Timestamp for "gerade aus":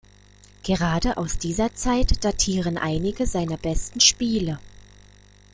0.63-1.37